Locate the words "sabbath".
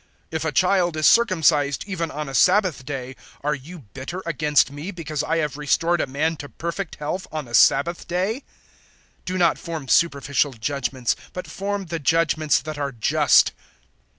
2.33-2.83, 7.53-8.07